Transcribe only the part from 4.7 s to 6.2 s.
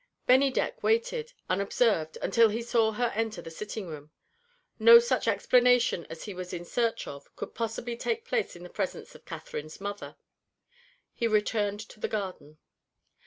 No such explanation